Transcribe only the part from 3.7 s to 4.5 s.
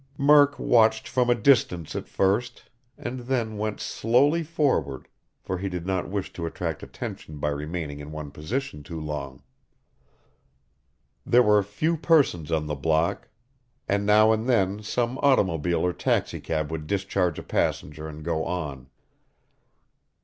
slowly